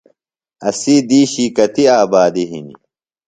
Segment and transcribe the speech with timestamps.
[0.67, 2.77] اسی دِیشی کتیۡ آبادیۡ ہِنیۡ؟